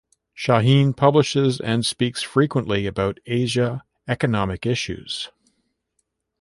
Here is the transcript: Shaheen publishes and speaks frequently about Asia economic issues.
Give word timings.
Shaheen 0.35 0.97
publishes 0.97 1.59
and 1.61 1.85
speaks 1.85 2.23
frequently 2.23 2.87
about 2.87 3.19
Asia 3.27 3.83
economic 4.07 4.65
issues. 4.65 5.29